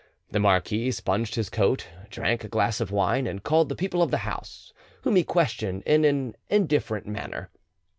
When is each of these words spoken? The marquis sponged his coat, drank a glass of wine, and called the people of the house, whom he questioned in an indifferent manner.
The 0.31 0.39
marquis 0.39 0.89
sponged 0.93 1.35
his 1.35 1.51
coat, 1.51 1.85
drank 2.09 2.43
a 2.43 2.47
glass 2.47 2.81
of 2.81 2.89
wine, 2.89 3.27
and 3.27 3.43
called 3.43 3.69
the 3.69 3.75
people 3.75 4.01
of 4.01 4.09
the 4.09 4.17
house, 4.25 4.73
whom 5.03 5.15
he 5.15 5.23
questioned 5.23 5.83
in 5.83 6.05
an 6.05 6.35
indifferent 6.49 7.05
manner. 7.05 7.51